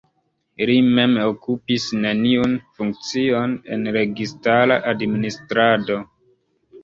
[0.67, 5.99] Li mem okupis neniun funkcion en registara administrado.